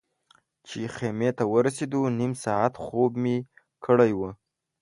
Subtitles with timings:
[0.67, 3.37] چې خیمې ته ورسېدو نیم ساعت خوب مې
[3.85, 4.19] کړی و.